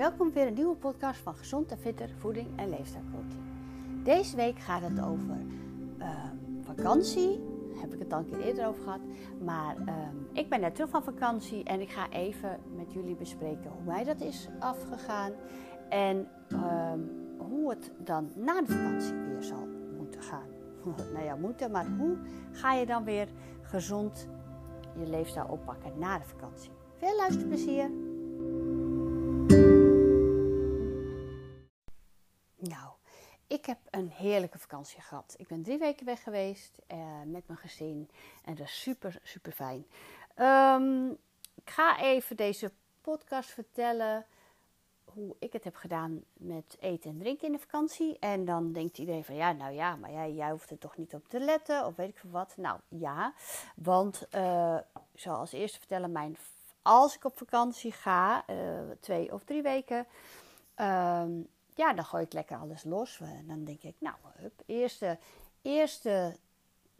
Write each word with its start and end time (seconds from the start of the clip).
Welkom 0.00 0.32
weer 0.32 0.46
een 0.46 0.54
nieuwe 0.54 0.76
podcast 0.76 1.20
van 1.20 1.34
Gezond 1.34 1.70
en 1.70 1.78
Fitter 1.78 2.10
Voeding 2.18 2.48
en 2.56 2.68
Leefstijlcoaching. 2.68 3.42
Deze 4.02 4.36
week 4.36 4.58
gaat 4.58 4.82
het 4.82 5.00
over 5.00 5.36
ehm, 5.98 6.36
vakantie. 6.60 7.40
Heb 7.80 7.92
ik 7.92 7.98
het 7.98 8.12
al 8.12 8.18
een 8.18 8.26
keer 8.26 8.40
eerder 8.40 8.66
over 8.66 8.82
gehad. 8.82 9.00
Maar 9.44 9.76
ehm, 9.76 10.16
ik 10.32 10.48
ben 10.48 10.60
net 10.60 10.74
terug 10.74 10.90
van 10.90 11.02
vakantie 11.02 11.64
en 11.64 11.80
ik 11.80 11.90
ga 11.90 12.10
even 12.10 12.60
met 12.76 12.92
jullie 12.92 13.14
bespreken 13.14 13.70
hoe 13.70 13.82
mij 13.84 14.04
dat 14.04 14.20
is 14.20 14.48
afgegaan. 14.58 15.32
En 15.88 16.28
ehm, 16.48 17.00
hoe 17.38 17.70
het 17.70 17.92
dan 17.98 18.30
na 18.36 18.62
de 18.62 18.72
vakantie 18.72 19.14
weer 19.14 19.42
zal 19.42 19.68
moeten 19.96 20.22
gaan. 20.22 20.48
nou 21.14 21.24
ja, 21.24 21.36
moeten, 21.36 21.70
maar 21.70 21.86
hoe 21.98 22.16
ga 22.52 22.72
je 22.72 22.86
dan 22.86 23.04
weer 23.04 23.28
gezond 23.62 24.28
je 24.98 25.06
leefstijl 25.06 25.46
oppakken 25.48 25.92
na 25.98 26.18
de 26.18 26.24
vakantie? 26.24 26.70
Veel 26.96 27.16
luisterplezier! 27.16 27.99
Nou, 32.60 32.90
ik 33.46 33.66
heb 33.66 33.78
een 33.90 34.10
heerlijke 34.10 34.58
vakantie 34.58 35.00
gehad. 35.00 35.34
Ik 35.38 35.48
ben 35.48 35.62
drie 35.62 35.78
weken 35.78 36.06
weg 36.06 36.22
geweest 36.22 36.78
uh, 36.92 36.98
met 37.26 37.46
mijn 37.46 37.58
gezin 37.58 38.10
en 38.44 38.54
dat 38.54 38.66
is 38.66 38.80
super, 38.80 39.20
super 39.22 39.52
fijn. 39.52 39.86
Um, 40.36 41.10
ik 41.54 41.70
ga 41.70 42.00
even 42.00 42.36
deze 42.36 42.72
podcast 43.00 43.50
vertellen 43.50 44.26
hoe 45.04 45.36
ik 45.38 45.52
het 45.52 45.64
heb 45.64 45.76
gedaan 45.76 46.24
met 46.32 46.76
eten 46.80 47.10
en 47.10 47.18
drinken 47.18 47.46
in 47.46 47.52
de 47.52 47.58
vakantie. 47.58 48.18
En 48.18 48.44
dan 48.44 48.72
denkt 48.72 48.98
iedereen 48.98 49.24
van 49.24 49.34
ja, 49.34 49.52
nou 49.52 49.72
ja, 49.72 49.96
maar 49.96 50.12
jij, 50.12 50.32
jij 50.32 50.50
hoeft 50.50 50.70
er 50.70 50.78
toch 50.78 50.96
niet 50.96 51.14
op 51.14 51.28
te 51.28 51.40
letten 51.40 51.86
of 51.86 51.96
weet 51.96 52.08
ik 52.08 52.18
veel 52.18 52.30
wat. 52.30 52.54
Nou 52.56 52.80
ja, 52.88 53.34
want 53.76 54.26
uh, 54.34 54.78
zoals 55.14 55.52
eerst 55.52 55.76
vertellen, 55.76 56.12
mijn, 56.12 56.36
als 56.82 57.14
ik 57.14 57.24
op 57.24 57.38
vakantie 57.38 57.92
ga, 57.92 58.44
uh, 58.50 58.80
twee 59.00 59.32
of 59.32 59.44
drie 59.44 59.62
weken, 59.62 60.06
um, 60.76 61.48
ja, 61.80 61.92
dan 61.92 62.04
gooi 62.04 62.24
ik 62.24 62.32
lekker 62.32 62.56
alles 62.56 62.84
los. 62.84 63.20
Dan 63.46 63.64
denk 63.64 63.82
ik, 63.82 63.94
nou, 63.98 64.16
hup, 64.36 64.62
eerste, 64.66 65.18
eerste 65.62 66.36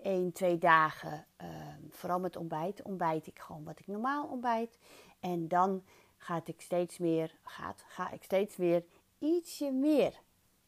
1, 0.02 0.32
2 0.32 0.58
dagen, 0.58 1.26
uh, 1.42 1.48
vooral 1.90 2.20
met 2.20 2.36
ontbijt, 2.36 2.82
ontbijt 2.82 3.26
ik 3.26 3.38
gewoon 3.38 3.64
wat 3.64 3.78
ik 3.78 3.86
normaal 3.86 4.26
ontbijt. 4.26 4.78
En 5.20 5.48
dan 5.48 5.84
ga 6.16 6.42
ik 6.44 6.60
steeds 6.60 6.98
meer, 6.98 7.34
gaat, 7.44 7.84
ga 7.88 8.10
ik 8.10 8.22
steeds 8.22 8.56
weer 8.56 8.84
ietsje 9.18 9.70
meer 9.70 10.20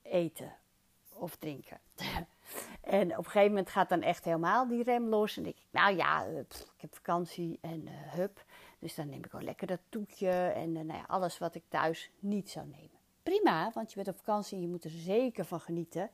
eten 0.03 0.57
of 1.13 1.37
drinken. 1.37 1.81
en 2.81 3.11
op 3.11 3.25
een 3.25 3.31
gegeven 3.31 3.49
moment 3.49 3.71
gaat 3.71 3.89
dan 3.89 4.03
echt 4.03 4.25
helemaal 4.25 4.69
die 4.69 4.83
rem 4.83 5.09
los. 5.09 5.37
En 5.37 5.43
denk 5.43 5.57
ik, 5.57 5.67
nou 5.71 5.97
ja, 5.97 6.27
eh, 6.27 6.39
ik 6.39 6.81
heb 6.81 6.95
vakantie 6.95 7.59
en 7.61 7.83
uh, 7.87 7.93
hup. 7.93 8.45
Dus 8.79 8.95
dan 8.95 9.09
neem 9.09 9.25
ik 9.25 9.33
wel 9.33 9.43
lekker 9.43 9.67
dat 9.67 9.81
toetje 9.89 10.31
en 10.31 10.69
uh, 10.69 10.83
nou 10.83 10.99
ja, 10.99 11.05
alles 11.07 11.39
wat 11.39 11.55
ik 11.55 11.65
thuis 11.69 12.11
niet 12.19 12.51
zou 12.51 12.67
nemen 12.67 13.02
prima, 13.23 13.71
want 13.75 13.89
je 13.89 13.97
bent 13.97 14.09
op 14.09 14.17
vakantie 14.17 14.57
en 14.57 14.63
je 14.63 14.69
moet 14.69 14.85
er 14.85 14.91
zeker 14.91 15.45
van 15.45 15.61
genieten. 15.61 16.11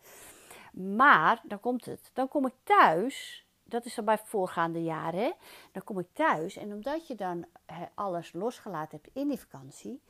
Maar 0.73 1.43
dan 1.45 1.61
komt 1.61 1.85
het. 1.85 2.11
Dan 2.13 2.29
kom 2.29 2.47
ik 2.47 2.55
thuis. 2.63 3.47
Dat 3.65 3.85
is 3.85 3.95
dan 3.95 4.05
bij 4.05 4.19
voorgaande 4.19 4.83
jaren. 4.83 5.35
Dan 5.73 5.85
kom 5.85 5.99
ik 5.99 6.07
thuis 6.13 6.57
en 6.57 6.73
omdat 6.73 7.07
je 7.07 7.15
dan 7.15 7.47
alles 7.95 8.33
losgelaten 8.33 9.01
hebt 9.03 9.17
in 9.17 9.29
die 9.29 9.41
vakantie, 9.41 10.03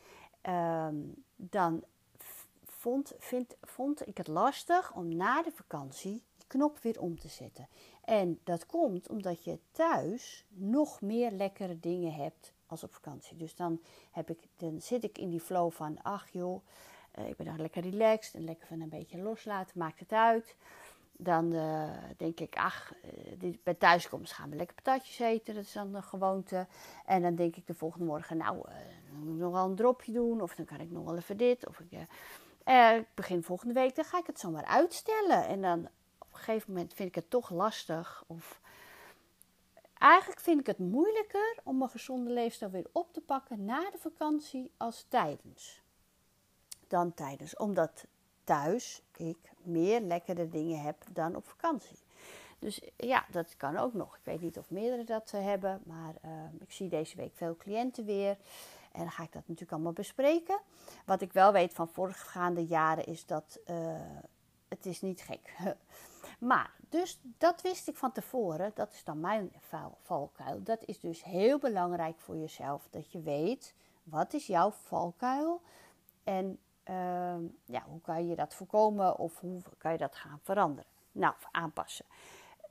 um, 0.42 1.24
dan 1.36 1.84
vond, 2.64 3.14
vond 3.60 4.06
ik 4.06 4.16
het 4.16 4.28
lastig 4.28 4.94
om 4.94 5.16
na 5.16 5.42
de 5.42 5.52
vakantie 5.52 6.22
die 6.36 6.46
knop 6.46 6.78
weer 6.78 7.00
om 7.00 7.19
te 7.19 7.28
zetten. 7.28 7.69
En 8.04 8.41
dat 8.44 8.66
komt 8.66 9.08
omdat 9.08 9.44
je 9.44 9.58
thuis 9.72 10.46
nog 10.48 11.00
meer 11.00 11.30
lekkere 11.30 11.80
dingen 11.80 12.12
hebt 12.12 12.52
als 12.69 12.83
op 12.83 12.94
vakantie. 12.94 13.36
Dus 13.36 13.55
dan, 13.55 13.80
heb 14.11 14.30
ik, 14.30 14.38
dan 14.56 14.80
zit 14.80 15.05
ik 15.05 15.19
in 15.19 15.30
die 15.30 15.41
flow 15.41 15.72
van, 15.72 16.02
ach 16.02 16.28
joh, 16.28 16.62
uh, 17.19 17.28
ik 17.28 17.36
ben 17.36 17.47
dan 17.47 17.60
lekker 17.60 17.83
relaxed 17.83 18.34
en 18.34 18.44
lekker 18.44 18.66
van 18.66 18.81
een 18.81 18.88
beetje 18.88 19.19
loslaten, 19.19 19.78
maakt 19.78 19.98
het 19.98 20.12
uit. 20.12 20.56
Dan 21.12 21.53
uh, 21.54 21.91
denk 22.16 22.41
ik, 22.41 22.56
ach, 22.56 22.93
uh, 23.43 23.54
bij 23.62 23.75
thuiskomst 23.75 24.32
gaan 24.32 24.50
we 24.50 24.56
lekker 24.56 24.75
patatjes 24.75 25.19
eten, 25.19 25.54
dat 25.54 25.65
is 25.65 25.72
dan 25.72 25.93
de 25.93 26.03
gewoonte. 26.03 26.66
En 27.04 27.22
dan 27.22 27.34
denk 27.34 27.56
ik 27.56 27.66
de 27.66 27.75
volgende 27.75 28.06
morgen, 28.06 28.37
nou, 28.37 28.62
dan 29.10 29.19
moet 29.19 29.34
ik 29.34 29.41
nog 29.41 29.53
wel 29.53 29.64
een 29.64 29.75
dropje 29.75 30.12
doen, 30.12 30.41
of 30.41 30.54
dan 30.54 30.64
kan 30.64 30.81
ik 30.81 30.91
nog 30.91 31.04
wel 31.04 31.16
even 31.16 31.37
dit. 31.37 31.66
Of 31.66 31.81
ik, 31.81 31.93
ik 32.64 33.06
begin 33.14 33.43
volgende 33.43 33.75
week, 33.75 33.97
dan 33.97 34.04
ga 34.04 34.19
ik 34.19 34.26
het 34.26 34.41
zomaar 34.41 34.64
uitstellen. 34.64 35.47
En 35.47 35.62
dan 35.62 35.88
op 36.19 36.32
een 36.32 36.38
gegeven 36.38 36.72
moment 36.72 36.94
vind 36.94 37.09
ik 37.09 37.14
het 37.14 37.31
toch 37.31 37.50
lastig, 37.50 38.25
of 38.26 38.60
Eigenlijk 39.98 40.41
vind 40.41 40.60
ik 40.60 40.66
het 40.66 40.78
moeilijker 40.78 41.59
om 41.64 41.78
mijn 41.78 41.91
gezonde 41.91 42.31
leefstijl 42.31 42.70
weer 42.70 42.86
op 42.92 43.12
te 43.12 43.20
pakken 43.20 43.64
na 43.64 43.91
de 43.91 43.98
vakantie 43.98 44.70
als 44.76 45.06
tijdens. 45.09 45.82
Dan 46.88 47.14
tijdens, 47.14 47.56
omdat 47.56 48.04
thuis 48.44 49.03
ik 49.16 49.38
meer 49.62 50.00
lekkere 50.00 50.48
dingen 50.48 50.81
heb 50.81 51.04
dan 51.12 51.37
op 51.37 51.47
vakantie. 51.47 51.98
Dus 52.58 52.81
ja, 52.97 53.25
dat 53.31 53.56
kan 53.56 53.76
ook 53.76 53.94
nog. 53.94 54.16
Ik 54.16 54.25
weet 54.25 54.41
niet 54.41 54.58
of 54.58 54.70
meerdere 54.70 55.04
dat 55.04 55.31
hebben, 55.31 55.82
maar 55.84 56.14
uh, 56.25 56.31
ik 56.60 56.72
zie 56.72 56.88
deze 56.88 57.16
week 57.16 57.32
veel 57.34 57.56
cliënten 57.56 58.04
weer. 58.04 58.37
En 58.92 59.00
dan 59.00 59.10
ga 59.10 59.22
ik 59.22 59.32
dat 59.32 59.42
natuurlijk 59.47 59.72
allemaal 59.72 59.92
bespreken. 59.92 60.60
Wat 61.04 61.20
ik 61.20 61.32
wel 61.32 61.53
weet 61.53 61.75
van 61.75 61.88
voorgaande 61.88 62.66
jaren 62.66 63.04
is 63.04 63.26
dat 63.26 63.58
uh, 63.66 63.76
het 64.69 64.87
is 64.87 65.00
niet 65.00 65.20
gek. 65.20 65.56
maar 66.38 66.71
dus 66.88 67.21
dat 67.38 67.62
wist 67.62 67.88
ik 67.88 67.97
van 67.97 68.12
tevoren. 68.12 68.71
Dat 68.75 68.93
is 68.93 69.04
dan 69.04 69.21
mijn 69.21 69.53
valkuil. 70.03 70.62
Dat 70.62 70.84
is 70.84 71.00
dus 71.00 71.25
heel 71.25 71.59
belangrijk 71.59 72.19
voor 72.19 72.37
jezelf. 72.37 72.88
Dat 72.91 73.12
je 73.12 73.21
weet, 73.21 73.75
wat 74.03 74.32
is 74.32 74.47
jouw 74.47 74.71
valkuil? 74.71 75.60
En 76.25 76.59
uh, 76.91 77.37
ja, 77.65 77.82
hoe 77.87 78.00
kan 78.00 78.26
je 78.26 78.37
dat 78.37 78.54
voorkomen 78.54 79.19
of 79.19 79.41
hoe 79.41 79.62
kan 79.78 79.93
je 79.93 79.99
dat 79.99 80.16
gaan 80.16 80.41
veranderen? 80.43 80.91
Nou, 81.12 81.34
aanpassen. 81.50 82.04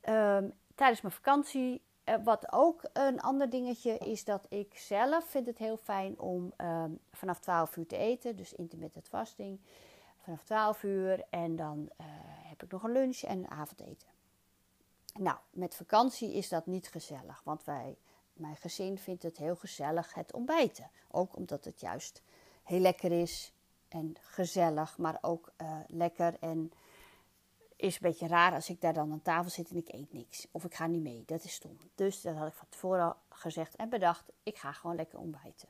Uh, 0.10 0.38
tijdens 0.76 1.02
mijn 1.02 1.14
vakantie, 1.14 1.82
uh, 2.06 2.16
wat 2.24 2.52
ook 2.52 2.82
een 2.94 3.22
ander 3.22 3.50
dingetje 3.50 3.98
is 3.98 4.24
dat 4.24 4.46
ik 4.50 4.78
zelf 4.78 5.26
vind 5.26 5.48
het 5.48 5.58
heel 5.58 5.78
fijn 5.78 6.20
om 6.20 6.54
ehm, 6.56 6.92
vanaf 7.12 7.40
12 7.40 7.78
uur 7.78 7.88
te 7.88 7.98
eten. 7.98 8.36
Dus 8.36 8.54
intermittent 8.54 9.08
fasting. 9.08 9.60
Vanaf 10.24 10.44
12 10.44 10.84
uur 10.84 11.24
en 11.30 11.56
dan 11.56 11.90
eh, 11.98 12.06
heb 12.60 12.66
ik 12.66 12.72
nog 12.72 12.84
een 12.84 12.92
lunch 12.92 13.22
en 13.22 13.38
een 13.38 13.52
avondeten. 13.52 14.08
Nou, 15.14 15.38
met 15.50 15.76
vakantie 15.76 16.34
is 16.34 16.50
dat 16.50 16.66
niet 16.66 16.90
gezellig, 16.90 17.42
want 17.44 17.64
wij, 17.64 17.98
mijn 18.34 18.56
gezin 18.56 18.98
vindt 18.98 19.24
het 19.24 19.38
heel 19.38 19.56
gezellig 19.56 20.14
het 20.14 20.34
ontbijten. 20.34 20.90
Ook 21.12 21.36
omdat 21.36 21.66
het 21.66 21.80
juist 21.80 22.22
heel 22.64 22.80
lekker 22.80 23.12
is 23.12 23.54
en 23.88 24.16
gezellig, 24.22 24.98
maar 24.98 25.18
ook 25.22 25.52
uh, 25.62 25.78
lekker 25.88 26.38
en 26.40 26.72
is 27.76 27.94
een 27.94 28.00
beetje 28.02 28.28
raar 28.28 28.54
als 28.54 28.70
ik 28.70 28.82
daar 28.82 28.94
dan 28.94 29.12
aan 29.12 29.22
tafel 29.22 29.50
zit 29.50 29.70
en 29.70 29.76
ik 29.76 29.94
eet 29.94 30.14
niks. 30.14 30.48
Of 30.52 30.64
ik 30.64 30.74
ga 30.74 30.88
niet 30.88 31.02
mee, 31.02 31.24
dat 31.26 31.44
is 31.44 31.54
stom. 31.54 31.78
Dus 31.96 32.22
dat 32.22 32.36
had 32.36 32.48
ik 32.48 32.54
van 32.54 32.68
tevoren 32.70 33.16
gezegd 33.30 33.76
en 33.76 33.90
bedacht, 33.90 34.24
ik 34.44 34.58
ga 34.58 34.72
gewoon 34.72 34.96
lekker 34.96 35.20
ontbijten. 35.20 35.68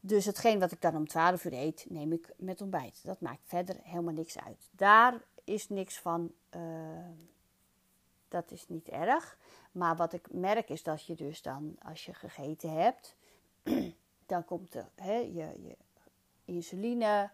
Dus 0.00 0.24
hetgeen 0.24 0.58
wat 0.58 0.72
ik 0.72 0.80
dan 0.80 0.96
om 0.96 1.08
12 1.08 1.44
uur 1.44 1.52
eet, 1.52 1.86
neem 1.88 2.12
ik 2.12 2.32
met 2.36 2.60
ontbijt. 2.60 3.00
Dat 3.04 3.20
maakt 3.20 3.40
verder 3.44 3.76
helemaal 3.82 4.14
niks 4.14 4.38
uit. 4.38 4.68
Daar 4.70 5.22
is 5.44 5.68
niks 5.68 5.98
van... 5.98 6.32
Uh, 6.56 6.60
dat 8.28 8.50
is 8.50 8.68
niet 8.68 8.88
erg. 8.88 9.38
Maar 9.72 9.96
wat 9.96 10.12
ik 10.12 10.32
merk 10.32 10.68
is 10.68 10.82
dat 10.82 11.06
je 11.06 11.14
dus 11.14 11.42
dan, 11.42 11.76
als 11.82 12.04
je 12.04 12.14
gegeten 12.14 12.70
hebt, 12.70 13.16
dan 14.32 14.44
komt 14.44 14.72
de, 14.72 14.84
hè, 14.94 15.16
je, 15.16 15.52
je 15.62 15.76
insuline. 16.44 17.30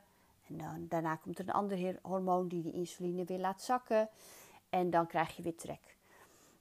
En 0.47 0.59
dan, 0.59 0.87
daarna 0.88 1.16
komt 1.16 1.38
er 1.38 1.49
een 1.49 1.54
ander 1.54 1.99
hormoon 2.03 2.49
die 2.49 2.62
die 2.62 2.72
insuline 2.72 3.25
weer 3.25 3.38
laat 3.38 3.62
zakken. 3.62 4.09
En 4.69 4.91
dan 4.91 5.06
krijg 5.06 5.37
je 5.37 5.43
weer 5.43 5.56
trek. 5.56 5.97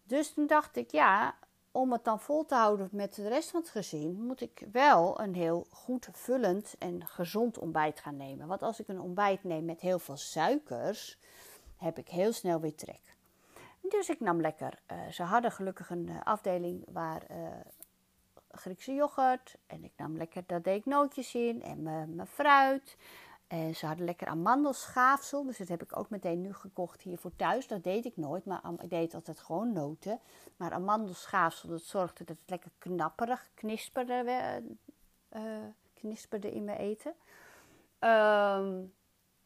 Dus 0.04 0.34
toen 0.34 0.48
dacht 0.48 0.76
ik, 0.76 0.92
ja, 0.92 1.36
om 1.72 1.92
het 1.92 2.04
dan 2.04 2.20
vol 2.20 2.46
te 2.46 2.56
houden 2.56 2.90
met 2.91 3.16
de 3.16 3.28
rest 3.28 3.50
van 3.50 3.59
het 3.59 3.70
gezin, 3.70 4.26
moet 4.26 4.41
ik 4.41 4.64
wel 4.72 5.20
een 5.20 5.35
heel 5.35 5.68
goed 5.70 6.09
vullend 6.12 6.76
en 6.79 7.08
gezond 7.08 7.58
ontbijt 7.58 8.00
gaan 8.00 8.18
nemen. 8.18 8.47
Want 8.47 8.62
als 8.62 8.79
ik 8.79 8.88
een 8.88 9.02
ontbijt 9.02 9.44
neem 9.44 9.66
met 9.66 9.79
heel 9.79 10.00
veel 10.00 10.18
suikers, 10.18 11.18
heb 11.79 11.97
ik 11.97 12.09
heel 12.09 12.34
snel 12.34 12.59
weer 12.59 12.76
trek. 12.76 13.16
Dus 13.81 14.09
ik 14.09 14.20
nam 14.20 14.41
lekker. 14.41 14.79
Uh, 14.91 15.08
ze 15.08 15.23
hadden 15.23 15.52
gelukkig 15.52 15.90
een 15.90 16.08
uh, 16.08 16.22
afdeling 16.23 16.85
waar 16.91 17.23
uh, 17.31 17.37
Griekse 18.52 18.93
yoghurt. 18.93 19.58
En 19.67 19.84
ik 19.84 19.93
nam 19.97 20.17
lekker, 20.17 20.43
daar 20.46 20.61
deed 20.61 20.79
ik 20.79 20.85
nootjes 20.85 21.35
in 21.35 21.64
en 21.64 21.84
mijn 22.16 22.28
fruit. 22.28 22.97
En 23.47 23.76
ze 23.76 23.85
hadden 23.85 24.05
lekker 24.05 24.28
amandelschaafsel. 24.28 25.43
Dus 25.46 25.58
dat 25.58 25.67
heb 25.67 25.84
ik 25.84 25.97
ook 25.97 26.09
meteen 26.09 26.41
nu 26.41 26.53
gekocht 26.53 27.02
hier 27.02 27.17
voor 27.17 27.35
thuis. 27.35 27.67
Dat 27.67 27.84
deed 27.84 28.05
ik 28.05 28.17
nooit, 28.17 28.46
maar 28.46 28.61
ik 28.82 28.90
deed 28.90 29.14
altijd 29.14 29.40
gewoon 29.40 29.73
noten. 29.73 30.20
Maar 30.58 30.72
amandelschaafsel, 30.72 31.70
dat 31.70 31.82
zorgde 31.82 32.23
dat 32.23 32.37
het 32.37 32.49
lekker 32.49 32.72
knapperig 32.78 33.49
knisperde, 33.53 34.64
knisperde 35.93 36.52
in 36.52 36.64
mijn 36.64 36.78
eten. 36.78 37.14
Um, 37.99 38.93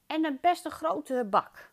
en 0.08 0.26
een 0.26 0.38
best 0.42 0.66
een 0.66 0.72
grote 0.72 1.28
bak. 1.30 1.72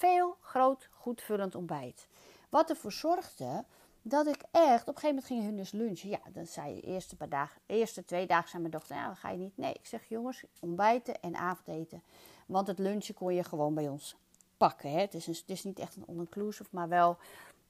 Veel, 0.00 0.36
groot, 0.40 0.88
goed 0.92 1.22
vullend 1.22 1.54
ontbijt. 1.54 2.06
Wat 2.48 2.70
ervoor 2.70 2.92
zorgde 2.92 3.64
dat 4.02 4.26
ik 4.26 4.42
echt, 4.50 4.88
op 4.88 4.94
een 4.94 5.00
gegeven 5.00 5.08
moment 5.08 5.26
gingen 5.26 5.44
hun 5.44 5.56
dus 5.56 5.70
lunchen. 5.70 6.08
Ja, 6.08 6.20
dan 6.32 6.46
zei 6.46 6.74
je 6.74 6.80
eerste 6.80 7.16
paar 7.16 7.28
dagen, 7.28 7.60
eerste 7.66 8.04
twee 8.04 8.26
dagen 8.26 8.48
zei 8.48 8.62
mijn 8.62 8.74
dochter, 8.74 8.96
nou, 8.96 9.14
ga 9.14 9.30
je 9.30 9.38
niet. 9.38 9.56
Nee, 9.56 9.72
ik 9.72 9.86
zeg 9.86 10.04
jongens, 10.08 10.44
ontbijten 10.60 11.20
en 11.20 11.36
avondeten. 11.36 12.02
Want 12.46 12.66
het 12.66 12.78
lunchen 12.78 13.14
kon 13.14 13.34
je 13.34 13.44
gewoon 13.44 13.74
bij 13.74 13.88
ons 13.88 14.16
pakken. 14.56 14.90
Hè? 14.90 15.00
Het, 15.00 15.14
is 15.14 15.26
het 15.26 15.42
is 15.46 15.64
niet 15.64 15.78
echt 15.78 15.96
een 15.96 16.06
all-inclusive, 16.06 16.70
maar 16.70 16.88
wel, 16.88 17.16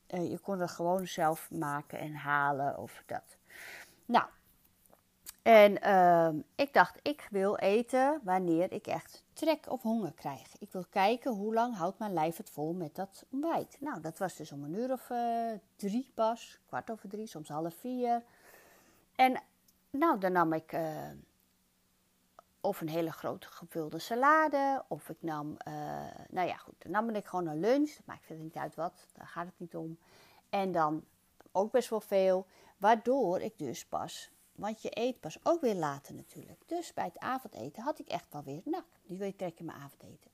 uh, 0.09 0.31
je 0.31 0.39
kon 0.39 0.61
het 0.61 0.71
gewoon 0.71 1.07
zelf 1.07 1.51
maken 1.51 1.99
en 1.99 2.15
halen 2.15 2.79
of 2.79 3.03
dat. 3.07 3.37
Nou, 4.07 4.25
en 5.43 5.87
uh, 5.87 6.43
ik 6.55 6.73
dacht, 6.73 6.99
ik 7.03 7.29
wil 7.31 7.57
eten 7.57 8.21
wanneer 8.23 8.73
ik 8.73 8.87
echt 8.87 9.23
trek 9.33 9.71
of 9.71 9.83
honger 9.83 10.13
krijg. 10.13 10.59
Ik 10.59 10.73
wil 10.73 10.85
kijken 10.91 11.33
hoe 11.33 11.55
lang 11.55 11.77
houdt 11.77 11.99
mijn 11.99 12.13
lijf 12.13 12.37
het 12.37 12.51
vol 12.51 12.73
met 12.73 12.95
dat 12.95 13.25
ontbijt. 13.31 13.77
Nou, 13.81 14.01
dat 14.01 14.19
was 14.19 14.37
dus 14.37 14.53
om 14.53 14.65
een 14.65 14.75
uur 14.75 14.93
of 14.93 15.11
uh, 15.11 15.53
drie 15.77 16.11
pas, 16.15 16.59
kwart 16.67 16.91
over 16.91 17.09
drie, 17.09 17.27
soms 17.27 17.49
half 17.49 17.75
vier. 17.75 18.23
En 19.17 19.43
nou, 19.91 20.19
dan 20.19 20.33
nam 20.33 20.53
ik 20.53 20.73
uh, 20.73 21.09
of 22.61 22.81
een 22.81 22.89
hele 22.89 23.13
grote 23.13 23.47
gevulde 23.49 23.99
salade, 23.99 24.85
of 24.89 25.09
ik 25.09 25.17
nam, 25.21 25.57
uh, 25.69 25.75
nou 26.29 26.49
ja 26.49 26.57
goed, 26.57 26.75
dan 26.79 26.93
nam 26.93 27.11
ik 27.11 27.27
gewoon 27.27 27.47
een 27.47 27.61
lunch. 27.61 27.97
Dat 27.97 28.07
maakt 28.07 28.27
verder 28.27 28.45
niet 28.45 28.57
uit 28.57 28.75
wat, 28.75 29.07
daar 29.13 29.27
gaat 29.27 29.47
het 29.47 29.59
niet 29.59 29.77
om. 29.77 29.99
En 30.49 30.73
dan 30.73 31.05
ook 31.53 31.71
best 31.71 31.89
wel 31.91 32.01
veel, 32.01 32.47
waardoor 32.77 33.41
ik 33.41 33.59
dus 33.59 33.87
pas 33.87 34.31
want 34.61 34.83
je 34.83 34.99
eet 34.99 35.21
pas 35.21 35.39
ook 35.43 35.61
weer 35.61 35.75
later 35.75 36.15
natuurlijk. 36.15 36.63
Dus 36.67 36.93
bij 36.93 37.05
het 37.05 37.19
avondeten 37.19 37.83
had 37.83 37.99
ik 37.99 38.09
echt 38.09 38.27
wel 38.33 38.43
weer, 38.43 38.61
nou, 38.65 38.83
nu 39.03 39.19
wil 39.19 39.27
je 39.27 39.37
trekken 39.37 39.65
mijn 39.65 39.79
avondeten. 39.79 40.31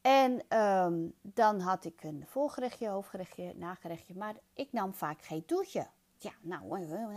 En 0.00 0.58
um, 0.58 1.14
dan 1.22 1.60
had 1.60 1.84
ik 1.84 2.02
een 2.02 2.24
voorgerechtje, 2.26 2.88
hoofdgerechtje, 2.88 3.54
nagerechtje. 3.56 4.14
Maar 4.14 4.34
ik 4.54 4.72
nam 4.72 4.94
vaak 4.94 5.22
geen 5.22 5.44
toetje. 5.44 5.86
Ja, 6.18 6.32
nou, 6.40 6.68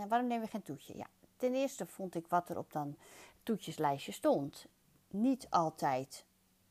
waarom 0.08 0.26
nemen 0.26 0.44
we 0.44 0.50
geen 0.50 0.62
toetje? 0.62 0.96
Ja, 0.96 1.06
ten 1.36 1.54
eerste 1.54 1.86
vond 1.86 2.14
ik 2.14 2.26
wat 2.26 2.48
er 2.48 2.58
op 2.58 2.72
dan 2.72 2.96
toetjeslijstje 3.42 4.12
stond. 4.12 4.66
Niet 5.08 5.46
altijd 5.50 6.24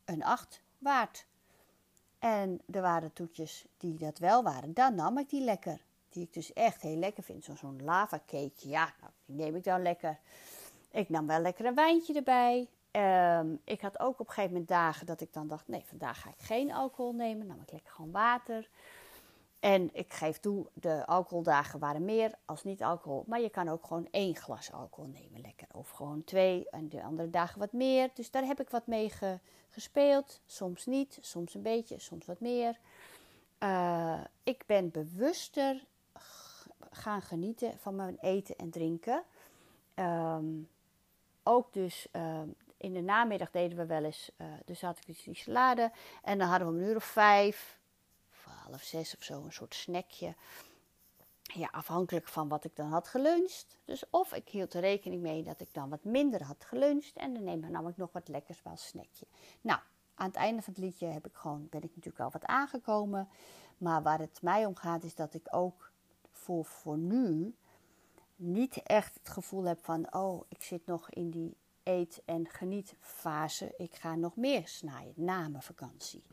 een 0.06 0.24
acht 0.24 0.62
waard. 0.78 1.26
En 2.20 2.62
er 2.72 2.82
waren 2.82 3.14
toetjes 3.14 3.66
die 3.78 3.98
dat 3.98 4.18
wel 4.18 4.44
waren. 4.44 4.74
Dan 4.74 4.96
nam 4.96 5.18
ik 5.18 5.30
die 5.30 5.44
lekker 5.44 5.82
die 6.14 6.24
ik 6.24 6.34
dus 6.34 6.54
echt 6.54 6.82
heel 6.82 6.96
lekker 6.96 7.24
vind. 7.24 7.44
Zo'n 7.44 7.58
zo 7.58 7.74
lava 7.82 8.22
cake, 8.26 8.70
ja, 8.70 8.94
nou, 9.00 9.12
die 9.26 9.36
neem 9.36 9.56
ik 9.56 9.64
dan 9.64 9.82
lekker. 9.82 10.20
Ik 10.92 11.10
nam 11.10 11.28
wel 11.28 11.40
lekker 11.40 11.66
een 11.66 11.76
wijntje 11.76 12.14
erbij. 12.14 12.68
Um, 12.92 13.62
ik 13.64 13.82
had 13.82 14.00
ook 14.00 14.20
op 14.20 14.28
een 14.28 14.34
gegeven 14.34 14.52
moment 14.52 14.70
dagen 14.70 15.06
dat 15.06 15.22
ik 15.22 15.34
dan 15.34 15.48
dacht, 15.48 15.68
nee, 15.68 15.84
vandaag 15.86 16.22
ga 16.22 16.30
ik 16.30 16.46
geen 16.46 16.74
alcohol 16.74 17.14
nemen. 17.14 17.48
Nam 17.48 17.62
ik 17.62 17.72
lekker 17.72 17.92
gewoon 17.92 18.12
water. 18.12 18.70
En 19.60 19.90
ik 19.94 20.14
geef 20.14 20.40
toe, 20.40 20.68
de 20.74 21.06
alcoholdagen 21.06 21.80
waren 21.80 22.06
meer 22.06 22.34
als 22.46 22.64
niet 22.64 22.84
alcohol. 22.84 23.24
Maar 23.28 23.42
je 23.42 23.50
kan 23.50 23.70
ook 23.70 23.86
gewoon 23.86 24.08
één 24.12 24.36
glas 24.36 24.72
alcohol 24.72 25.10
nemen, 25.10 25.42
lekker. 25.42 25.68
Of 25.72 25.90
gewoon 25.90 26.24
twee 26.24 26.70
en 26.70 26.90
de 26.90 27.04
andere 27.04 27.30
dagen 27.30 27.60
wat 27.60 27.72
meer. 27.72 28.10
Dus 28.14 28.32
daar 28.32 28.44
heb 28.44 28.60
ik 28.60 28.70
wat 28.70 28.88
mee 28.88 29.12
gespeeld. 29.70 30.42
Soms 30.46 30.86
niet, 30.86 31.18
soms 31.22 31.54
een 31.54 31.62
beetje, 31.62 32.00
soms 32.00 32.26
wat 32.26 32.40
meer. 32.40 32.80
Uh, 33.60 34.20
ik 34.44 34.64
ben 34.66 34.92
bewuster 34.92 35.86
gaan 37.02 37.22
genieten 37.22 37.78
van 37.80 37.96
mijn 37.96 38.18
eten 38.22 38.56
en 38.56 38.70
drinken. 38.70 39.24
Um, 39.96 40.70
ook 41.44 41.74
dus 41.74 42.08
um, 42.12 42.56
in 42.78 42.94
de 42.94 43.02
namiddag 43.02 43.52
deden 43.52 43.78
we 43.78 43.86
wel 43.86 44.04
eens, 44.04 44.32
uh, 44.38 44.48
dus 44.66 44.82
had 44.82 44.98
ik 44.98 45.06
dus 45.06 45.24
die 45.24 45.36
salade. 45.36 45.92
En 46.24 46.38
dan 46.38 46.48
hadden 46.48 46.68
we 46.68 46.74
om 46.74 46.80
een 46.80 46.88
uur 46.88 46.96
of 46.96 47.04
vijf, 47.04 47.80
of 48.32 48.44
half 48.44 48.82
zes 48.82 49.16
of 49.16 49.24
zo, 49.24 49.44
een 49.44 49.54
soort 49.54 49.76
snackje. 49.76 50.36
Ja, 51.42 51.70
afhankelijk 51.72 52.28
van 52.28 52.48
wat 52.48 52.64
ik 52.64 52.76
dan 52.76 52.88
had 52.88 53.08
geluncht. 53.08 53.78
Dus 53.86 54.04
of 54.10 54.34
ik 54.34 54.50
hield 54.50 54.74
er 54.74 54.82
rekening 54.82 55.22
mee 55.22 55.44
dat 55.44 55.60
ik 55.60 55.74
dan 55.74 55.90
wat 55.90 56.04
minder 56.04 56.44
had 56.44 56.66
geluncht. 56.66 57.18
En 57.18 57.34
dan 57.34 57.44
neem 57.44 57.64
ik 57.64 57.70
namelijk 57.70 57.98
nog 57.98 58.12
wat 58.12 58.28
lekkers 58.28 58.62
bij 58.62 58.72
als 58.72 58.88
snackje. 58.88 59.26
Nou, 59.62 59.80
aan 60.16 60.28
het 60.28 60.36
einde 60.36 60.62
van 60.62 60.74
het 60.74 60.84
liedje 60.84 61.06
heb 61.06 61.28
ik 61.28 61.36
gewoon, 61.36 61.68
ben 61.70 61.84
ik 61.84 61.96
natuurlijk 61.96 62.24
al 62.24 62.32
wat 62.32 62.46
aangekomen. 62.46 63.30
Maar 63.78 64.02
waar 64.02 64.20
het 64.20 64.42
mij 64.42 64.66
om 64.66 64.76
gaat 64.76 65.04
is 65.04 65.16
dat 65.16 65.34
ik 65.34 65.48
ook 65.50 65.91
voor, 66.42 66.98
nu 66.98 67.56
niet 68.36 68.82
echt 68.84 69.14
het 69.14 69.30
gevoel 69.30 69.64
heb 69.64 69.84
van, 69.84 70.14
oh, 70.14 70.44
ik 70.48 70.64
zit 70.64 70.86
nog 70.86 71.10
in 71.10 71.30
die 71.30 71.56
eet- 71.84 72.22
en 72.26 72.48
genietfase. 72.50 73.74
Ik 73.78 73.96
ga 73.96 74.16
nog 74.16 74.36
meer 74.36 74.68
snijden 74.68 75.24
na 75.24 75.48
mijn 75.48 75.64
vakantie. 75.64 76.24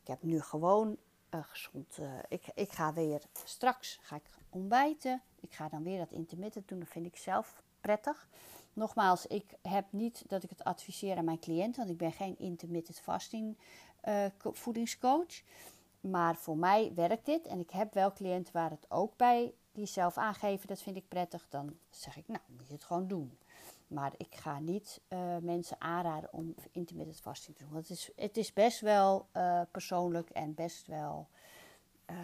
Ik 0.00 0.06
heb 0.06 0.22
nu 0.22 0.40
gewoon 0.40 0.96
uh, 1.34 1.40
gezond. 1.44 1.98
Uh, 2.00 2.12
ik, 2.28 2.42
ik 2.54 2.70
ga 2.70 2.92
weer 2.92 3.22
straks 3.44 3.98
ga 4.02 4.16
ik 4.16 4.22
ontbijten. 4.48 5.22
Ik 5.40 5.52
ga 5.52 5.68
dan 5.68 5.82
weer 5.82 5.98
dat 5.98 6.10
intermittent 6.10 6.68
doen. 6.68 6.78
Dat 6.78 6.88
vind 6.88 7.06
ik 7.06 7.16
zelf 7.16 7.62
prettig. 7.80 8.28
Nogmaals, 8.72 9.26
ik 9.26 9.44
heb 9.62 9.84
niet 9.90 10.22
dat 10.28 10.42
ik 10.42 10.50
het 10.50 10.64
adviseer 10.64 11.16
aan 11.16 11.24
mijn 11.24 11.38
cliënten, 11.38 11.76
want 11.76 11.90
ik 11.90 11.96
ben 11.96 12.12
geen 12.12 12.38
intermittent 12.38 13.00
fasting 13.00 13.56
uh, 14.04 14.26
voedingscoach. 14.52 15.42
Maar 16.00 16.36
voor 16.36 16.56
mij 16.56 16.92
werkt 16.94 17.26
dit 17.26 17.46
en 17.46 17.60
ik 17.60 17.70
heb 17.70 17.94
wel 17.94 18.12
cliënten 18.12 18.52
waar 18.52 18.70
het 18.70 18.86
ook 18.88 19.16
bij 19.16 19.54
die 19.72 19.86
zelf 19.86 20.16
aangeven, 20.16 20.68
dat 20.68 20.82
vind 20.82 20.96
ik 20.96 21.08
prettig. 21.08 21.46
Dan 21.48 21.76
zeg 21.90 22.16
ik, 22.16 22.28
nou, 22.28 22.40
moet 22.46 22.66
je 22.66 22.72
het 22.72 22.84
gewoon 22.84 23.08
doen. 23.08 23.38
Maar 23.86 24.12
ik 24.16 24.34
ga 24.34 24.58
niet 24.58 25.00
uh, 25.08 25.36
mensen 25.36 25.80
aanraden 25.80 26.32
om 26.32 26.54
intermittent 26.72 27.20
fasting 27.20 27.56
te 27.56 27.64
doen. 27.64 27.76
Het 27.76 27.90
is, 27.90 28.10
het 28.16 28.36
is 28.36 28.52
best 28.52 28.80
wel 28.80 29.26
uh, 29.36 29.60
persoonlijk 29.70 30.30
en 30.30 30.54
best 30.54 30.86
wel. 30.86 31.28
Uh, 32.10 32.16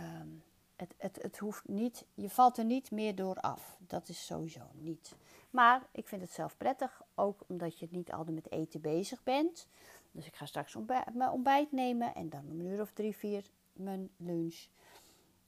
het, 0.76 0.94
het, 0.96 1.18
het 1.22 1.38
hoeft 1.38 1.68
niet, 1.68 2.04
je 2.14 2.30
valt 2.30 2.58
er 2.58 2.64
niet 2.64 2.90
meer 2.90 3.14
door 3.14 3.36
af. 3.36 3.76
Dat 3.78 4.08
is 4.08 4.26
sowieso 4.26 4.62
niet. 4.72 5.16
Maar 5.50 5.82
ik 5.92 6.08
vind 6.08 6.20
het 6.20 6.30
zelf 6.30 6.56
prettig, 6.56 7.02
ook 7.14 7.44
omdat 7.46 7.78
je 7.78 7.88
niet 7.90 8.12
altijd 8.12 8.34
met 8.34 8.50
eten 8.50 8.80
bezig 8.80 9.22
bent. 9.22 9.66
Dus 10.10 10.26
ik 10.26 10.34
ga 10.34 10.46
straks 10.46 10.76
mijn 11.12 11.30
ontbijt 11.30 11.72
nemen 11.72 12.14
en 12.14 12.28
dan 12.28 12.44
om 12.50 12.60
een 12.60 12.66
uur 12.66 12.80
of 12.80 12.92
drie, 12.92 13.16
vier 13.16 13.44
mijn 13.74 14.10
lunch. 14.16 14.66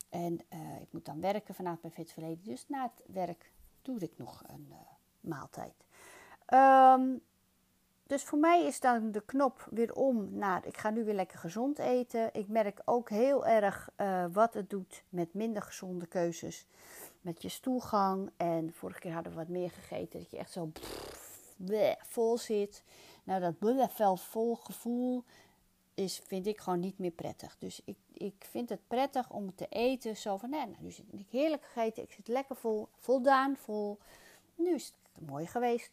En 0.09 0.33
uh, 0.33 0.81
ik 0.81 0.89
moet 0.91 1.05
dan 1.05 1.21
werken 1.21 1.55
vanuit 1.55 1.83
mijn 1.83 1.95
fit 1.95 2.13
verleden. 2.13 2.45
Dus 2.45 2.69
na 2.69 2.83
het 2.83 3.15
werk 3.15 3.53
doe 3.83 3.99
ik 3.99 4.13
nog 4.17 4.43
een 4.47 4.67
uh, 4.71 4.77
maaltijd. 5.21 5.75
Um, 6.55 7.23
dus 8.07 8.25
voor 8.25 8.39
mij 8.39 8.67
is 8.67 8.81
dan 8.81 9.11
de 9.11 9.21
knop 9.21 9.69
weer 9.71 9.95
om 9.95 10.29
naar 10.39 10.67
ik 10.67 10.77
ga 10.77 10.91
nu 10.91 11.05
weer 11.05 11.15
lekker 11.15 11.39
gezond 11.39 11.79
eten. 11.79 12.35
Ik 12.35 12.49
merk 12.49 12.83
ook 12.85 13.11
heel 13.11 13.47
erg 13.47 13.91
uh, 13.97 14.25
wat 14.33 14.55
het 14.55 14.71
doet 14.71 15.05
met 15.09 15.35
minder 15.35 15.63
gezonde 15.63 16.07
keuzes. 16.07 16.67
Met 17.21 17.43
je 17.43 17.49
stoelgang. 17.49 18.31
En 18.37 18.73
vorige 18.73 19.01
keer 19.01 19.13
hadden 19.13 19.33
we 19.33 19.39
wat 19.39 19.49
meer 19.49 19.71
gegeten. 19.71 20.21
Dat 20.21 20.31
je 20.31 20.39
echt 20.39 20.53
zo 20.53 20.73
vol 21.99 22.39
zit. 22.39 22.85
Nou, 23.25 23.41
dat 23.41 23.59
bleh, 23.59 24.17
vol 24.17 24.55
gevoel 24.55 25.25
is, 25.97 26.19
vind 26.19 26.47
ik 26.47 26.61
gewoon 26.61 26.81
niet 26.81 26.99
meer 26.99 27.11
prettig. 27.11 27.57
Dus 27.59 27.81
ik, 27.85 27.97
ik 28.13 28.47
vind 28.51 28.69
het 28.69 28.81
prettig 28.87 29.31
om 29.31 29.55
te 29.55 29.67
eten 29.69 30.17
zo 30.17 30.37
van, 30.37 30.51
nee, 30.51 30.67
nou, 30.67 30.77
nu 30.79 30.91
zit 30.91 31.05
ik 31.11 31.27
heerlijk 31.31 31.65
gegeten, 31.65 32.03
ik 32.03 32.13
zit 32.13 32.29
lekker 32.29 32.57
vol, 32.57 32.89
voldaan, 32.97 33.57
vol. 33.57 33.99
Nu 34.55 34.75
is 34.75 34.87
het 34.87 35.29
mooi 35.29 35.47
geweest. 35.47 35.91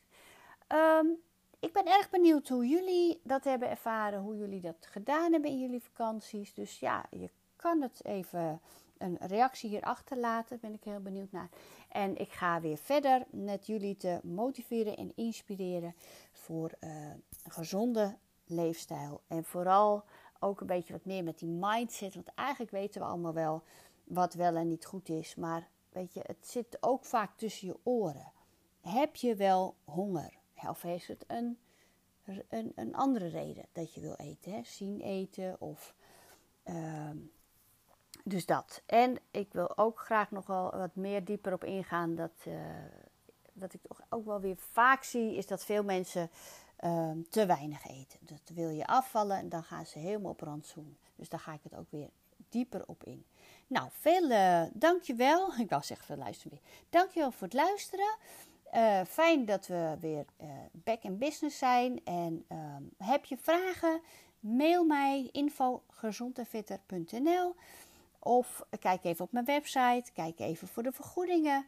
Um, 0.67 1.17
ik 1.60 1.74
ben 1.74 1.86
erg 1.86 2.10
benieuwd 2.10 2.48
hoe 2.48 2.67
jullie 2.67 3.19
dat 3.24 3.43
hebben 3.43 3.69
ervaren, 3.69 4.19
hoe 4.19 4.38
jullie 4.38 4.62
dat 4.62 4.75
gedaan 4.79 5.31
hebben 5.31 5.50
in 5.50 5.60
jullie 5.60 5.83
vakanties. 5.83 6.53
Dus 6.53 6.79
ja, 6.79 7.05
je 7.10 7.29
kan 7.55 7.81
het 7.81 8.05
even 8.05 8.62
een 8.98 9.17
reactie 9.19 9.69
hier 9.69 9.81
achterlaten, 9.81 10.60
ben 10.60 10.74
ik 10.74 10.83
heel 10.83 11.01
benieuwd 11.01 11.31
naar. 11.31 11.50
En 11.89 12.17
ik 12.17 12.31
ga 12.31 12.62
weer 12.62 12.77
verder 12.77 13.25
met 13.29 13.65
jullie 13.65 13.98
te 13.98 14.19
motiveren 14.24 14.98
en 14.98 15.12
inspireren 15.15 15.95
voor 16.31 16.72
uh, 16.79 16.89
gezonde 17.48 18.15
leefstijl. 18.45 19.21
En 19.27 19.43
vooral 19.43 20.03
ook 20.39 20.62
een 20.62 20.67
beetje 20.67 20.93
wat 20.93 21.05
meer 21.05 21.23
met 21.23 21.39
die 21.39 21.50
mindset. 21.50 22.13
Want 22.13 22.33
eigenlijk 22.35 22.71
weten 22.71 23.01
we 23.01 23.07
allemaal 23.07 23.33
wel 23.33 23.63
wat 24.03 24.33
wel 24.33 24.55
en 24.55 24.67
niet 24.67 24.85
goed 24.85 25.09
is. 25.09 25.35
Maar 25.35 25.67
weet 25.89 26.13
je, 26.13 26.21
het 26.25 26.47
zit 26.47 26.77
ook 26.79 27.05
vaak 27.05 27.38
tussen 27.38 27.67
je 27.67 27.77
oren. 27.83 28.31
Heb 28.81 29.15
je 29.15 29.35
wel 29.35 29.75
honger? 29.83 30.33
Of 30.67 30.83
is 30.83 31.07
het 31.07 31.23
een, 31.27 31.57
een, 32.50 32.71
een 32.75 32.95
andere 32.95 33.27
reden 33.27 33.65
dat 33.71 33.93
je 33.93 34.01
wil 34.01 34.15
eten? 34.15 34.53
Hè? 34.53 34.63
Zien 34.63 35.01
eten 35.01 35.55
of... 35.62 35.95
Uh, 36.65 37.09
dus 38.23 38.45
dat. 38.45 38.81
En 38.85 39.17
ik 39.31 39.53
wil 39.53 39.77
ook 39.77 40.00
graag 40.00 40.31
nog 40.31 40.45
wel 40.45 40.71
wat 40.71 40.95
meer 40.95 41.25
dieper 41.25 41.53
op 41.53 41.63
ingaan. 41.63 42.15
Dat, 42.15 42.31
uh, 42.47 42.55
wat 43.53 43.73
ik 43.73 43.81
toch 43.81 44.01
ook 44.09 44.25
wel 44.25 44.39
weer 44.39 44.57
vaak 44.57 45.03
zie, 45.03 45.35
is 45.35 45.47
dat 45.47 45.63
veel 45.63 45.83
mensen 45.83 46.29
Ehm, 46.83 47.17
te 47.29 47.45
weinig 47.45 47.87
eten. 47.87 48.19
Dat 48.21 48.41
wil 48.53 48.69
je 48.69 48.87
afvallen 48.87 49.37
en 49.37 49.49
dan 49.49 49.63
gaan 49.63 49.85
ze 49.85 49.99
helemaal 49.99 50.31
op 50.31 50.41
rantsoen. 50.41 50.97
Dus 51.15 51.29
daar 51.29 51.39
ga 51.39 51.53
ik 51.53 51.59
het 51.63 51.75
ook 51.75 51.91
weer 51.91 52.09
dieper 52.49 52.83
op 52.85 53.03
in. 53.03 53.25
Nou, 53.67 53.89
veel 53.91 54.29
uh, 54.29 54.63
dankjewel. 54.73 55.53
Ik 55.59 55.69
wou 55.69 55.83
zeggen 55.83 56.05
veel 56.05 56.17
luisteren 56.17 56.51
weer. 56.51 56.71
Dankjewel 56.89 57.31
voor 57.31 57.47
het 57.47 57.55
luisteren. 57.55 58.17
Uh, 58.73 59.01
fijn 59.01 59.45
dat 59.45 59.67
we 59.67 59.97
weer 59.99 60.25
uh, 60.41 60.47
back 60.71 61.03
in 61.03 61.17
business 61.17 61.57
zijn. 61.57 62.03
En 62.03 62.45
ehm, 62.47 62.83
heb 62.97 63.25
je 63.25 63.37
vragen? 63.37 64.01
Mail 64.39 64.85
mij 64.85 65.29
info 65.31 65.83
Of 68.19 68.65
kijk 68.79 69.03
even 69.03 69.25
op 69.25 69.31
mijn 69.31 69.45
website. 69.45 70.11
Kijk 70.13 70.39
even 70.39 70.67
voor 70.67 70.83
de 70.83 70.91
vergoedingen 70.91 71.65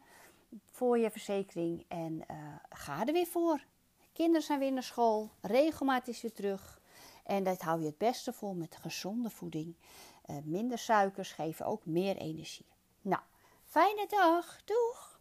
voor 0.72 0.98
je 0.98 1.12
verzekering. 1.12 1.86
En 1.88 2.26
ga 2.70 3.06
er 3.06 3.14
weer 3.14 3.28
voor. 3.28 3.66
Kinderen 4.16 4.42
zijn 4.42 4.60
weer 4.60 4.72
naar 4.72 4.84
school. 4.84 5.32
Regelmatig 5.42 6.22
weer 6.22 6.34
terug. 6.34 6.82
En 7.24 7.44
dat 7.44 7.62
hou 7.62 7.80
je 7.80 7.86
het 7.86 7.98
beste 7.98 8.34
vol 8.34 8.54
met 8.54 8.76
gezonde 8.76 9.30
voeding. 9.30 9.76
Uh, 10.26 10.36
minder 10.44 10.78
suikers 10.78 11.32
geven 11.32 11.66
ook 11.66 11.86
meer 11.86 12.16
energie. 12.16 12.66
Nou, 13.02 13.22
fijne 13.66 14.06
dag. 14.10 14.62
Doeg! 14.66 15.15